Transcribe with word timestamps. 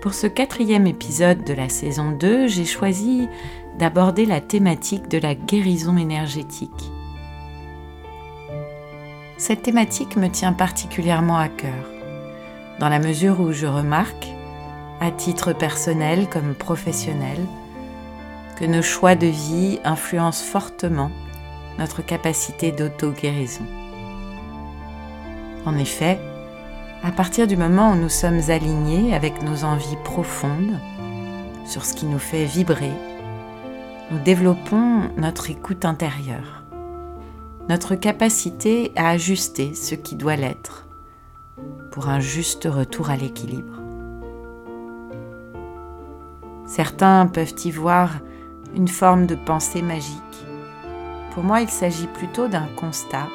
Pour 0.00 0.14
ce 0.14 0.26
quatrième 0.26 0.86
épisode 0.86 1.42
de 1.44 1.54
la 1.54 1.68
saison 1.68 2.10
2, 2.10 2.48
j'ai 2.48 2.64
choisi 2.64 3.28
d'aborder 3.78 4.26
la 4.26 4.40
thématique 4.40 5.08
de 5.08 5.18
la 5.18 5.34
guérison 5.34 5.96
énergétique. 5.96 6.92
Cette 9.38 9.62
thématique 9.62 10.16
me 10.16 10.28
tient 10.28 10.52
particulièrement 10.52 11.38
à 11.38 11.48
cœur, 11.48 11.90
dans 12.78 12.88
la 12.88 12.98
mesure 12.98 13.40
où 13.40 13.52
je 13.52 13.66
remarque, 13.66 14.28
à 15.00 15.10
titre 15.10 15.52
personnel 15.52 16.28
comme 16.28 16.54
professionnel, 16.54 17.38
que 18.58 18.64
nos 18.64 18.82
choix 18.82 19.14
de 19.14 19.26
vie 19.26 19.80
influencent 19.84 20.44
fortement 20.44 21.10
notre 21.78 22.02
capacité 22.02 22.70
d'auto-guérison. 22.70 23.66
En 25.64 25.76
effet, 25.76 26.18
à 27.06 27.12
partir 27.12 27.46
du 27.46 27.56
moment 27.56 27.92
où 27.92 27.94
nous 27.94 28.08
sommes 28.08 28.40
alignés 28.48 29.14
avec 29.14 29.40
nos 29.40 29.62
envies 29.62 29.96
profondes 30.02 30.80
sur 31.64 31.84
ce 31.84 31.94
qui 31.94 32.04
nous 32.04 32.18
fait 32.18 32.46
vibrer, 32.46 32.90
nous 34.10 34.18
développons 34.18 35.02
notre 35.16 35.48
écoute 35.48 35.84
intérieure, 35.84 36.64
notre 37.68 37.94
capacité 37.94 38.90
à 38.96 39.10
ajuster 39.10 39.72
ce 39.76 39.94
qui 39.94 40.16
doit 40.16 40.34
l'être 40.34 40.88
pour 41.92 42.08
un 42.08 42.18
juste 42.18 42.64
retour 42.64 43.08
à 43.08 43.16
l'équilibre. 43.16 43.80
Certains 46.66 47.28
peuvent 47.28 47.54
y 47.64 47.70
voir 47.70 48.14
une 48.74 48.88
forme 48.88 49.26
de 49.26 49.36
pensée 49.36 49.82
magique. 49.82 50.16
Pour 51.30 51.44
moi, 51.44 51.60
il 51.60 51.68
s'agit 51.68 52.08
plutôt 52.08 52.48
d'un 52.48 52.66
constat 52.74 53.28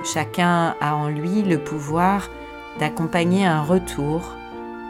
que 0.00 0.08
chacun 0.08 0.74
a 0.80 0.96
en 0.96 1.08
lui 1.08 1.42
le 1.42 1.62
pouvoir 1.62 2.30
d'accompagner 2.78 3.44
un 3.44 3.62
retour 3.62 4.36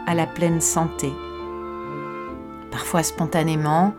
à 0.07 0.13
la 0.13 0.27
pleine 0.27 0.61
santé, 0.61 1.11
parfois 2.71 3.03
spontanément, 3.03 3.93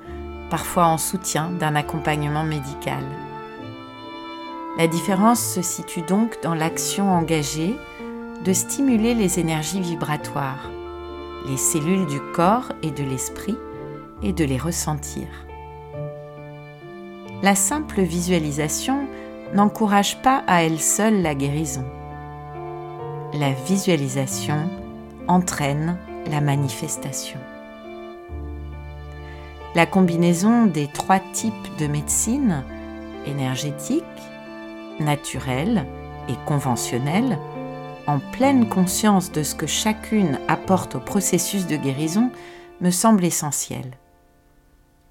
parfois 0.50 0.86
en 0.86 0.98
soutien 0.98 1.50
d'un 1.50 1.74
accompagnement 1.74 2.44
médical. 2.44 3.04
La 4.78 4.86
différence 4.86 5.40
se 5.40 5.62
situe 5.62 6.02
donc 6.02 6.38
dans 6.42 6.54
l'action 6.54 7.10
engagée 7.10 7.76
de 8.44 8.52
stimuler 8.52 9.14
les 9.14 9.38
énergies 9.38 9.80
vibratoires, 9.80 10.70
les 11.46 11.56
cellules 11.56 12.06
du 12.06 12.20
corps 12.34 12.72
et 12.82 12.90
de 12.90 13.04
l'esprit, 13.04 13.56
et 14.22 14.32
de 14.32 14.44
les 14.44 14.58
ressentir. 14.58 15.26
La 17.42 17.54
simple 17.54 18.02
visualisation 18.02 19.06
n'encourage 19.52 20.22
pas 20.22 20.44
à 20.46 20.62
elle 20.62 20.80
seule 20.80 21.22
la 21.22 21.34
guérison 21.34 21.84
la 23.32 23.52
visualisation 23.52 24.68
entraîne 25.26 25.96
la 26.30 26.40
manifestation. 26.40 27.38
La 29.74 29.86
combinaison 29.86 30.66
des 30.66 30.86
trois 30.86 31.20
types 31.32 31.76
de 31.78 31.86
médecine, 31.86 32.62
énergétique, 33.26 34.04
naturelle 35.00 35.86
et 36.28 36.34
conventionnelle, 36.46 37.38
en 38.06 38.18
pleine 38.18 38.68
conscience 38.68 39.32
de 39.32 39.42
ce 39.42 39.54
que 39.54 39.66
chacune 39.66 40.38
apporte 40.48 40.96
au 40.96 41.00
processus 41.00 41.66
de 41.66 41.76
guérison, 41.76 42.30
me 42.80 42.90
semble 42.90 43.24
essentielle. 43.24 43.92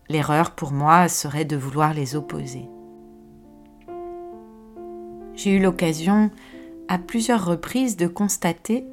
L'erreur 0.10 0.52
pour 0.52 0.72
moi 0.72 1.08
serait 1.08 1.46
de 1.46 1.56
vouloir 1.56 1.94
les 1.94 2.16
opposer. 2.16 2.68
J'ai 5.34 5.52
eu 5.52 5.60
l'occasion 5.60 6.30
à 6.92 6.98
plusieurs 6.98 7.46
reprises 7.46 7.96
de 7.96 8.06
constater 8.06 8.86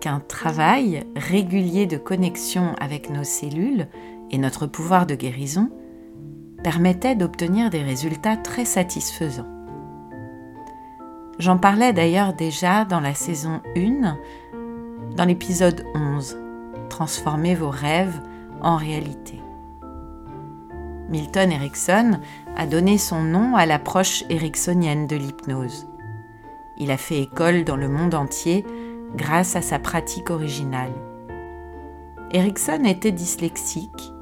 qu'un 0.00 0.20
travail 0.20 1.02
régulier 1.16 1.86
de 1.86 1.96
connexion 1.96 2.76
avec 2.78 3.10
nos 3.10 3.24
cellules 3.24 3.88
et 4.30 4.38
notre 4.38 4.68
pouvoir 4.68 5.06
de 5.06 5.16
guérison 5.16 5.68
permettait 6.62 7.16
d'obtenir 7.16 7.68
des 7.68 7.82
résultats 7.82 8.36
très 8.36 8.64
satisfaisants. 8.64 9.48
J'en 11.40 11.58
parlais 11.58 11.92
d'ailleurs 11.92 12.32
déjà 12.32 12.84
dans 12.84 13.00
la 13.00 13.14
saison 13.14 13.60
1, 13.76 14.16
dans 15.16 15.24
l'épisode 15.24 15.84
11, 15.96 16.38
Transformer 16.90 17.56
vos 17.56 17.70
rêves 17.70 18.22
en 18.62 18.76
réalité. 18.76 19.40
Milton 21.08 21.50
Erickson 21.50 22.20
a 22.56 22.66
donné 22.68 22.98
son 22.98 23.22
nom 23.22 23.56
à 23.56 23.66
l'approche 23.66 24.22
ericksonienne 24.30 25.08
de 25.08 25.16
l'hypnose. 25.16 25.88
Il 26.78 26.90
a 26.90 26.96
fait 26.96 27.22
école 27.22 27.64
dans 27.64 27.76
le 27.76 27.88
monde 27.88 28.14
entier 28.14 28.64
grâce 29.14 29.56
à 29.56 29.62
sa 29.62 29.78
pratique 29.78 30.30
originale. 30.30 30.92
Erickson 32.32 32.84
était 32.84 33.12
dyslexique 33.12 34.12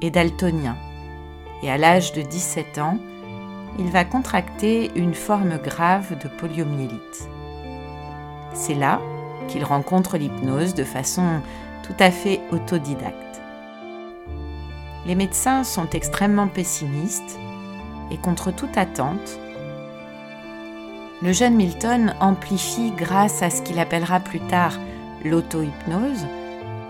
et 0.00 0.10
daltonien, 0.10 0.76
et 1.62 1.70
à 1.70 1.76
l'âge 1.76 2.12
de 2.12 2.22
17 2.22 2.78
ans, 2.78 2.98
il 3.78 3.90
va 3.90 4.04
contracter 4.04 4.90
une 4.96 5.14
forme 5.14 5.58
grave 5.58 6.16
de 6.22 6.28
poliomyélite. 6.28 7.28
C'est 8.54 8.74
là 8.74 9.00
qu'il 9.48 9.64
rencontre 9.64 10.16
l'hypnose 10.16 10.74
de 10.74 10.84
façon 10.84 11.40
tout 11.82 11.94
à 11.98 12.10
fait 12.10 12.40
autodidacte. 12.50 13.40
Les 15.06 15.14
médecins 15.14 15.64
sont 15.64 15.88
extrêmement 15.90 16.48
pessimistes 16.48 17.38
et 18.10 18.16
contre 18.16 18.50
toute 18.50 18.76
attente, 18.76 19.38
le 21.22 21.32
jeune 21.32 21.54
Milton 21.54 22.14
amplifie 22.20 22.92
grâce 22.92 23.42
à 23.42 23.50
ce 23.50 23.62
qu'il 23.62 23.78
appellera 23.78 24.20
plus 24.20 24.40
tard 24.40 24.78
l'auto-hypnose 25.24 26.26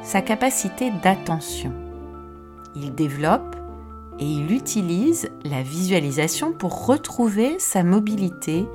sa 0.03 0.23
capacité 0.23 0.91
d'attention. 1.03 1.73
Il 2.75 2.95
développe 2.95 3.57
et 4.19 4.25
il 4.25 4.53
utilise 4.53 5.31
la 5.45 5.63
visualisation 5.63 6.53
pour 6.53 6.87
retrouver 6.87 7.59
sa 7.59 7.83
mobilité 7.83 8.67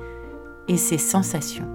et 0.68 0.76
ses 0.76 0.98
sensations. 0.98 1.68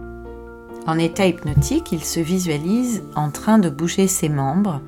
En 0.88 0.98
état 0.98 1.28
hypnotique, 1.28 1.92
il 1.92 2.04
se 2.04 2.20
visualise 2.20 3.04
en 3.16 3.32
train 3.32 3.60
de 3.60 3.70
bouger 3.70 4.08
ses 4.08 4.30
membres. 4.30 4.82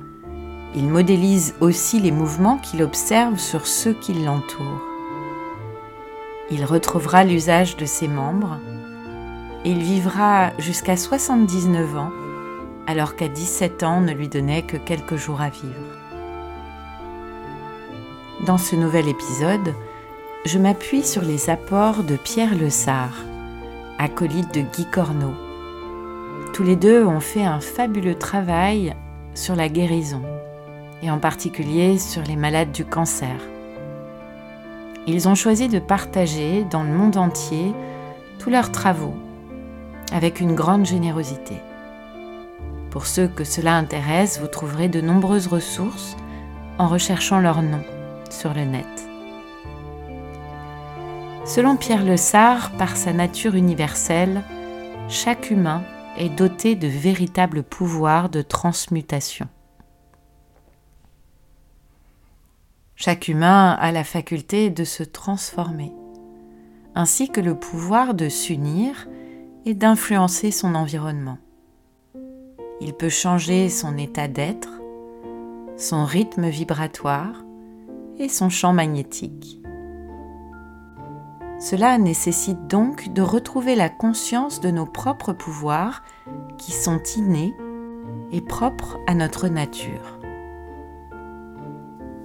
Il 0.74 0.88
modélise 0.88 1.54
aussi 1.60 2.00
les 2.00 2.10
mouvements 2.10 2.58
qu'il 2.58 2.82
observe 2.82 3.38
sur 3.38 3.66
ceux 3.66 3.92
qui 3.92 4.14
l'entourent. 4.14 4.82
Il 6.50 6.64
retrouvera 6.64 7.24
l'usage 7.24 7.76
de 7.76 7.84
ses 7.84 8.08
membres 8.08 8.58
il 9.64 9.78
vivra 9.78 10.50
jusqu'à 10.58 10.96
79 10.96 11.96
ans, 11.96 12.10
alors 12.88 13.14
qu'à 13.14 13.28
17 13.28 13.84
ans 13.84 14.00
ne 14.00 14.12
lui 14.12 14.28
donnait 14.28 14.62
que 14.62 14.76
quelques 14.76 15.16
jours 15.16 15.40
à 15.40 15.50
vivre. 15.50 15.72
Dans 18.44 18.58
ce 18.58 18.74
nouvel 18.74 19.08
épisode, 19.08 19.72
je 20.44 20.58
m'appuie 20.58 21.04
sur 21.04 21.22
les 21.22 21.48
apports 21.48 22.02
de 22.02 22.16
Pierre 22.16 22.56
Le 22.56 22.70
Sart, 22.70 23.14
acolyte 23.98 24.52
de 24.52 24.62
Guy 24.62 24.84
Corneau. 24.90 25.34
Tous 26.52 26.64
les 26.64 26.74
deux 26.74 27.06
ont 27.06 27.20
fait 27.20 27.44
un 27.44 27.60
fabuleux 27.60 28.16
travail 28.16 28.96
sur 29.34 29.54
la 29.54 29.68
guérison, 29.68 30.22
et 31.04 31.10
en 31.10 31.18
particulier 31.18 31.98
sur 31.98 32.22
les 32.22 32.36
malades 32.36 32.72
du 32.72 32.84
cancer. 32.84 33.36
Ils 35.06 35.28
ont 35.28 35.36
choisi 35.36 35.68
de 35.68 35.78
partager 35.78 36.64
dans 36.64 36.82
le 36.82 36.90
monde 36.90 37.16
entier 37.16 37.72
tous 38.40 38.50
leurs 38.50 38.72
travaux 38.72 39.14
avec 40.12 40.40
une 40.40 40.54
grande 40.54 40.86
générosité. 40.86 41.56
Pour 42.90 43.06
ceux 43.06 43.26
que 43.26 43.44
cela 43.44 43.76
intéresse, 43.76 44.38
vous 44.38 44.46
trouverez 44.46 44.88
de 44.88 45.00
nombreuses 45.00 45.46
ressources 45.46 46.16
en 46.78 46.88
recherchant 46.88 47.40
leur 47.40 47.62
nom 47.62 47.82
sur 48.30 48.52
le 48.52 48.64
net. 48.64 48.86
Selon 51.44 51.76
Pierre 51.76 52.04
Le 52.04 52.16
Sart, 52.16 52.70
par 52.72 52.96
sa 52.96 53.12
nature 53.12 53.54
universelle, 53.54 54.42
chaque 55.08 55.50
humain 55.50 55.82
est 56.18 56.28
doté 56.28 56.74
de 56.74 56.86
véritables 56.86 57.62
pouvoirs 57.62 58.28
de 58.28 58.42
transmutation. 58.42 59.48
Chaque 62.94 63.28
humain 63.28 63.70
a 63.80 63.90
la 63.90 64.04
faculté 64.04 64.70
de 64.70 64.84
se 64.84 65.02
transformer, 65.02 65.92
ainsi 66.94 67.30
que 67.30 67.40
le 67.40 67.54
pouvoir 67.54 68.14
de 68.14 68.28
s'unir 68.28 69.08
et 69.64 69.74
d'influencer 69.74 70.50
son 70.50 70.74
environnement. 70.74 71.38
Il 72.80 72.94
peut 72.94 73.08
changer 73.08 73.68
son 73.68 73.96
état 73.96 74.28
d'être, 74.28 74.80
son 75.76 76.04
rythme 76.04 76.48
vibratoire 76.48 77.44
et 78.18 78.28
son 78.28 78.48
champ 78.48 78.72
magnétique. 78.72 79.60
Cela 81.60 81.96
nécessite 81.96 82.66
donc 82.66 83.12
de 83.12 83.22
retrouver 83.22 83.76
la 83.76 83.88
conscience 83.88 84.60
de 84.60 84.70
nos 84.70 84.86
propres 84.86 85.32
pouvoirs 85.32 86.02
qui 86.58 86.72
sont 86.72 87.00
innés 87.16 87.54
et 88.32 88.40
propres 88.40 88.98
à 89.06 89.14
notre 89.14 89.46
nature. 89.46 90.18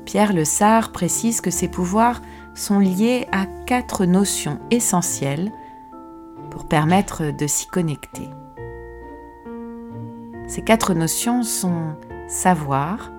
Pierre 0.06 0.34
Le 0.34 0.46
Sart 0.46 0.92
précise 0.92 1.42
que 1.42 1.52
ces 1.52 1.68
pouvoirs 1.68 2.22
sont 2.56 2.80
liés 2.80 3.28
à 3.32 3.46
quatre 3.46 4.06
notions 4.06 4.58
essentielles 4.72 5.52
pour 6.50 6.68
permettre 6.68 7.32
de 7.32 7.48
s'y 7.48 7.68
connecter. 7.68 8.30
Ces 10.48 10.62
quatre 10.62 10.94
notions 10.94 11.44
sont 11.44 11.96
savoir, 12.28 13.12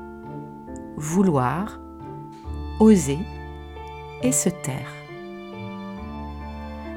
vouloir, 0.96 1.78
oser 2.80 3.18
et 4.22 4.32
se 4.32 4.48
taire. 4.48 4.92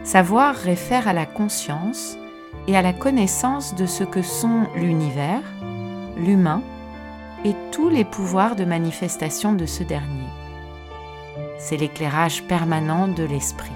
Savoir 0.03 0.55
réfère 0.55 1.07
à 1.07 1.13
la 1.13 1.25
conscience 1.25 2.17
et 2.67 2.75
à 2.75 2.81
la 2.81 2.93
connaissance 2.93 3.75
de 3.75 3.85
ce 3.85 4.03
que 4.03 4.21
sont 4.21 4.67
l'univers, 4.75 5.43
l'humain 6.17 6.63
et 7.45 7.55
tous 7.71 7.89
les 7.89 8.05
pouvoirs 8.05 8.55
de 8.55 8.65
manifestation 8.65 9.53
de 9.53 9.65
ce 9.65 9.83
dernier. 9.83 10.29
C'est 11.57 11.77
l'éclairage 11.77 12.43
permanent 12.43 13.07
de 13.07 13.23
l'esprit. 13.23 13.71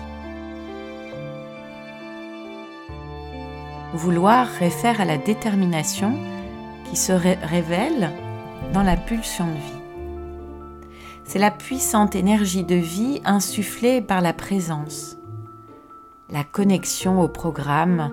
Vouloir 3.94 4.48
réfère 4.48 5.00
à 5.00 5.06
la 5.06 5.18
détermination 5.18 6.18
qui 6.90 6.96
se 6.96 7.12
révèle 7.12 8.12
dans 8.74 8.84
la 8.84 8.98
pulsion 8.98 9.48
de 9.48 9.54
vie. 9.54 9.86
C'est 11.24 11.40
la 11.40 11.52
puissante 11.52 12.16
énergie 12.16 12.64
de 12.64 12.76
vie 12.76 13.22
insufflée 13.26 14.02
par 14.02 14.22
la 14.22 14.34
présence, 14.34 15.18
la 16.30 16.44
connexion 16.44 17.22
au 17.22 17.28
programme 17.28 18.12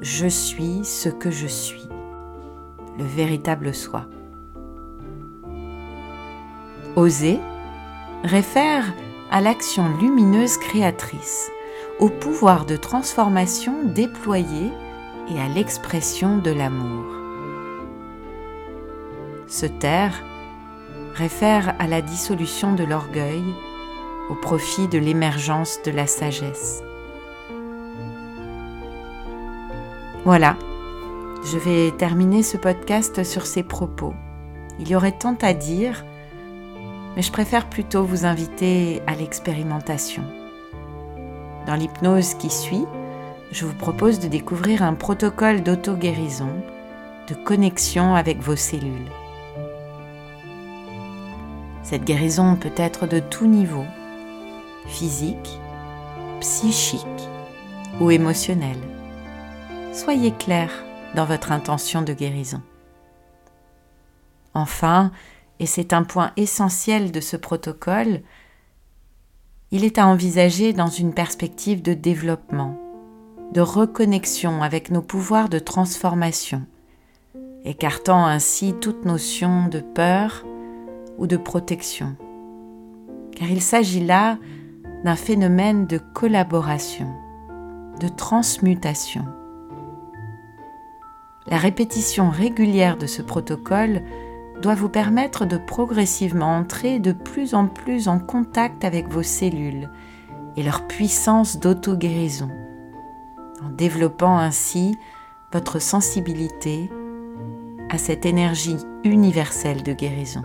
Je 0.00 0.26
suis 0.26 0.84
ce 0.84 1.08
que 1.08 1.30
je 1.30 1.46
suis, 1.46 1.88
le 2.98 3.04
véritable 3.04 3.74
soi. 3.74 4.06
Oser 6.94 7.40
réfère 8.22 8.92
à 9.30 9.40
l'action 9.40 9.96
lumineuse 9.98 10.58
créatrice, 10.58 11.50
au 11.98 12.10
pouvoir 12.10 12.66
de 12.66 12.76
transformation 12.76 13.82
déployé 13.84 14.70
et 15.30 15.40
à 15.40 15.48
l'expression 15.48 16.38
de 16.38 16.50
l'amour. 16.50 17.04
Se 19.46 19.66
taire 19.66 20.22
réfère 21.14 21.74
à 21.78 21.86
la 21.86 22.00
dissolution 22.00 22.74
de 22.74 22.84
l'orgueil 22.84 23.42
au 24.30 24.34
profit 24.34 24.88
de 24.88 24.98
l'émergence 24.98 25.80
de 25.84 25.90
la 25.90 26.06
sagesse. 26.06 26.82
Voilà, 30.24 30.56
je 31.44 31.58
vais 31.58 31.90
terminer 31.90 32.42
ce 32.42 32.56
podcast 32.56 33.24
sur 33.24 33.44
ces 33.44 33.62
propos. 33.62 34.14
Il 34.78 34.88
y 34.88 34.96
aurait 34.96 35.18
tant 35.18 35.36
à 35.42 35.52
dire, 35.52 36.04
mais 37.14 37.22
je 37.22 37.32
préfère 37.32 37.68
plutôt 37.68 38.04
vous 38.04 38.24
inviter 38.24 39.02
à 39.06 39.14
l'expérimentation. 39.14 40.22
Dans 41.66 41.74
l'hypnose 41.74 42.34
qui 42.34 42.50
suit, 42.50 42.86
je 43.52 43.66
vous 43.66 43.74
propose 43.74 44.18
de 44.18 44.28
découvrir 44.28 44.82
un 44.82 44.94
protocole 44.94 45.62
d'auto-guérison, 45.62 46.50
de 47.28 47.34
connexion 47.34 48.14
avec 48.14 48.40
vos 48.40 48.56
cellules. 48.56 49.10
Cette 51.82 52.04
guérison 52.04 52.56
peut 52.56 52.72
être 52.76 53.06
de 53.06 53.18
tout 53.18 53.46
niveau, 53.46 53.84
physique, 54.86 55.60
psychique 56.40 57.06
ou 58.00 58.10
émotionnel. 58.10 58.78
Soyez 59.92 60.32
clair 60.32 60.70
dans 61.14 61.26
votre 61.26 61.52
intention 61.52 62.00
de 62.00 62.14
guérison. 62.14 62.62
Enfin, 64.54 65.12
et 65.60 65.66
c'est 65.66 65.92
un 65.92 66.04
point 66.04 66.32
essentiel 66.36 67.12
de 67.12 67.20
ce 67.20 67.36
protocole, 67.36 68.22
il 69.70 69.84
est 69.84 69.98
à 69.98 70.06
envisager 70.06 70.72
dans 70.72 70.88
une 70.88 71.12
perspective 71.12 71.82
de 71.82 71.92
développement, 71.94 72.78
de 73.52 73.60
reconnexion 73.60 74.62
avec 74.62 74.90
nos 74.90 75.02
pouvoirs 75.02 75.50
de 75.50 75.58
transformation, 75.58 76.62
écartant 77.64 78.24
ainsi 78.24 78.72
toute 78.80 79.04
notion 79.04 79.68
de 79.68 79.80
peur 79.80 80.44
ou 81.18 81.26
de 81.26 81.36
protection. 81.36 82.16
Car 83.36 83.50
il 83.50 83.60
s'agit 83.60 84.04
là 84.04 84.38
d'un 85.04 85.16
phénomène 85.16 85.86
de 85.86 85.98
collaboration, 85.98 87.12
de 88.00 88.08
transmutation. 88.08 89.26
La 91.46 91.58
répétition 91.58 92.30
régulière 92.30 92.96
de 92.96 93.06
ce 93.06 93.20
protocole 93.20 94.02
doit 94.62 94.76
vous 94.76 94.88
permettre 94.88 95.44
de 95.44 95.58
progressivement 95.58 96.56
entrer 96.56 97.00
de 97.00 97.12
plus 97.12 97.54
en 97.54 97.66
plus 97.66 98.08
en 98.08 98.18
contact 98.18 98.84
avec 98.84 99.08
vos 99.08 99.24
cellules 99.24 99.90
et 100.56 100.62
leur 100.62 100.86
puissance 100.86 101.58
d'auto-guérison, 101.58 102.48
en 103.64 103.70
développant 103.70 104.38
ainsi 104.38 104.96
votre 105.52 105.78
sensibilité 105.78 106.90
à 107.90 107.98
cette 107.98 108.26
énergie 108.26 108.78
universelle 109.04 109.82
de 109.82 109.92
guérison. 109.92 110.42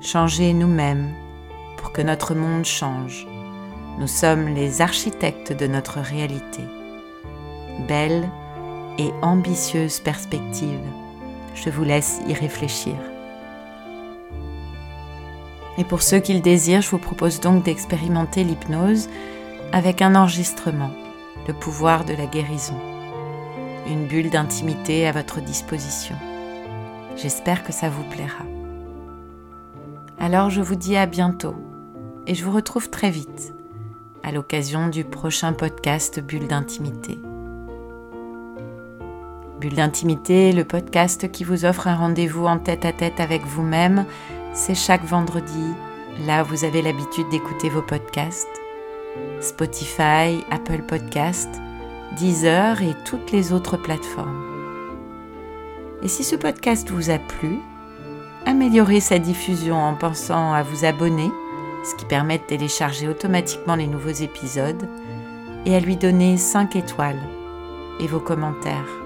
Changez 0.00 0.52
nous-mêmes 0.52 1.12
pour 1.76 1.92
que 1.92 2.02
notre 2.02 2.34
monde 2.34 2.64
change. 2.64 3.26
Nous 3.98 4.06
sommes 4.06 4.48
les 4.48 4.80
architectes 4.80 5.52
de 5.52 5.66
notre 5.66 6.00
réalité. 6.00 6.62
Belle 7.86 8.28
et 8.98 9.10
ambitieuse 9.22 10.00
perspective 10.00 10.80
je 11.54 11.70
vous 11.70 11.84
laisse 11.84 12.20
y 12.26 12.34
réfléchir. 12.34 12.94
Et 15.78 15.84
pour 15.84 16.02
ceux 16.02 16.18
qui 16.18 16.34
le 16.34 16.40
désirent, 16.40 16.82
je 16.82 16.90
vous 16.90 16.98
propose 16.98 17.40
donc 17.40 17.64
d'expérimenter 17.64 18.44
l'hypnose 18.44 19.08
avec 19.72 20.02
un 20.02 20.14
enregistrement, 20.14 20.90
le 21.48 21.54
pouvoir 21.54 22.04
de 22.04 22.12
la 22.12 22.26
guérison, 22.26 22.78
une 23.86 24.06
bulle 24.06 24.28
d'intimité 24.28 25.06
à 25.06 25.12
votre 25.12 25.40
disposition. 25.40 26.14
J'espère 27.16 27.64
que 27.64 27.72
ça 27.72 27.88
vous 27.88 28.04
plaira. 28.04 28.44
Alors 30.18 30.50
je 30.50 30.60
vous 30.60 30.74
dis 30.74 30.96
à 30.96 31.06
bientôt 31.06 31.54
et 32.26 32.34
je 32.34 32.44
vous 32.44 32.52
retrouve 32.52 32.90
très 32.90 33.10
vite 33.10 33.54
à 34.22 34.30
l'occasion 34.30 34.88
du 34.88 35.04
prochain 35.04 35.52
podcast 35.54 36.20
Bulle 36.20 36.46
d'intimité. 36.46 37.18
Bulle 39.58 39.74
d'intimité, 39.74 40.52
le 40.52 40.64
podcast 40.64 41.32
qui 41.32 41.44
vous 41.44 41.64
offre 41.64 41.88
un 41.88 41.96
rendez-vous 41.96 42.46
en 42.46 42.58
tête 42.58 42.84
à 42.84 42.92
tête 42.92 43.20
avec 43.20 43.44
vous-même, 43.46 44.04
c'est 44.52 44.74
chaque 44.74 45.04
vendredi. 45.04 45.72
Là, 46.26 46.42
vous 46.42 46.64
avez 46.64 46.82
l'habitude 46.82 47.28
d'écouter 47.30 47.68
vos 47.68 47.82
podcasts. 47.82 48.61
Spotify, 49.40 50.44
Apple 50.50 50.82
Podcast, 50.86 51.48
Deezer 52.16 52.82
et 52.82 52.94
toutes 53.04 53.32
les 53.32 53.52
autres 53.52 53.76
plateformes. 53.76 54.42
Et 56.02 56.08
si 56.08 56.24
ce 56.24 56.36
podcast 56.36 56.90
vous 56.90 57.10
a 57.10 57.18
plu, 57.18 57.58
améliorez 58.46 59.00
sa 59.00 59.18
diffusion 59.18 59.76
en 59.76 59.94
pensant 59.94 60.52
à 60.52 60.62
vous 60.62 60.84
abonner, 60.84 61.30
ce 61.84 61.94
qui 61.96 62.04
permet 62.04 62.38
de 62.38 62.44
télécharger 62.44 63.08
automatiquement 63.08 63.76
les 63.76 63.86
nouveaux 63.86 64.08
épisodes, 64.08 64.88
et 65.66 65.74
à 65.76 65.80
lui 65.80 65.96
donner 65.96 66.36
5 66.36 66.76
étoiles 66.76 67.22
et 68.00 68.06
vos 68.06 68.20
commentaires 68.20 69.02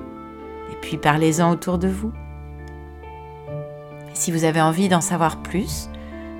puis 0.86 0.98
parlez-en 0.98 1.50
autour 1.50 1.78
de 1.78 1.88
vous. 1.88 2.12
Si 4.14 4.30
vous 4.30 4.44
avez 4.44 4.60
envie 4.60 4.88
d'en 4.88 5.00
savoir 5.00 5.42
plus, 5.42 5.90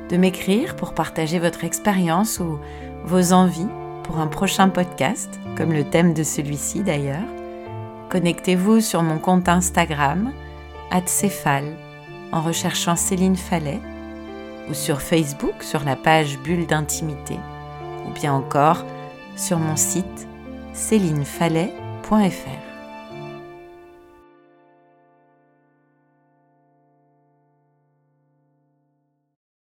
de 0.09 0.17
m'écrire 0.17 0.77
pour 0.77 0.95
partager 0.95 1.41
votre 1.41 1.65
expérience 1.65 2.39
ou 2.39 2.61
vos 3.07 3.33
envies 3.33 3.69
pour 4.03 4.19
un 4.19 4.27
prochain 4.27 4.69
podcast, 4.69 5.41
comme 5.57 5.73
le 5.73 5.85
thème 5.85 6.13
de 6.13 6.23
celui-ci 6.23 6.83
d'ailleurs, 6.83 7.29
connectez-vous 8.11 8.81
sur 8.81 9.03
mon 9.03 9.19
compte 9.19 9.49
Instagram, 9.49 10.33
@céphale, 11.07 11.77
en 12.33 12.43
recherchant 12.43 12.97
Céline 12.97 13.37
Fallet, 13.37 13.81
ou 14.69 14.75
sur 14.75 15.01
Facebook 15.01 15.63
sur 15.63 15.85
la 15.85 15.97
page 15.97 16.39
Bulle 16.41 16.67
d'intimité, 16.67 17.39
ou 18.07 18.11
bien 18.11 18.33
encore 18.33 18.85
sur 19.37 19.59
mon 19.59 19.77
site 19.77 20.27
célinefallet.fr. 20.73 22.66